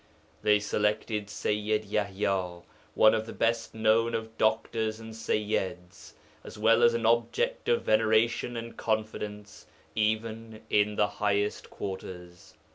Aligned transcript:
They 0.41 0.59
selected 0.59 1.29
Sayyid 1.29 1.83
Yaḥya, 1.85 2.63
'one 2.95 3.13
of 3.13 3.27
the 3.27 3.33
best 3.33 3.75
known 3.75 4.15
of 4.15 4.35
doctors 4.35 4.99
and 4.99 5.13
Sayyids, 5.13 6.13
as 6.43 6.57
well 6.57 6.81
as 6.81 6.95
an 6.95 7.05
object 7.05 7.69
of 7.69 7.83
veneration 7.83 8.57
and 8.57 8.75
confidence,' 8.75 9.67
even 9.93 10.63
in 10.71 10.95
the 10.95 11.05
highest 11.07 11.69
quarters. 11.69 12.55